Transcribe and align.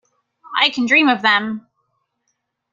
I 0.59 0.71
can 0.71 0.87
dream 0.87 1.09
of 1.09 1.21
them. 1.21 1.67